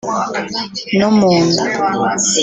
[0.97, 1.65] no mu nda